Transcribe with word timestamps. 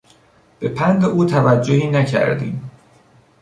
به 0.59 0.69
پند 0.69 1.05
او 1.05 1.25
توجهی 1.25 1.89
نکردیم. 1.89 2.69